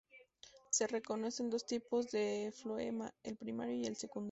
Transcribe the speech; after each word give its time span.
Se 0.71 0.87
reconocen 0.87 1.51
dos 1.51 1.63
tipos 1.67 2.09
de 2.09 2.51
floema: 2.55 3.13
el 3.21 3.37
primario 3.37 3.75
y 3.75 3.85
el 3.85 3.95
secundario. 3.95 4.19